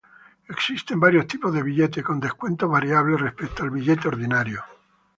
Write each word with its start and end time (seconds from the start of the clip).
Existen 0.49 0.99
varios 0.99 1.27
tipos 1.27 1.53
de 1.53 1.61
billete, 1.61 2.01
con 2.01 2.19
descuentos 2.19 2.67
variables 2.67 3.21
respecto 3.21 3.61
al 3.61 3.69
billete 3.69 4.07
ordinario. 4.07 4.63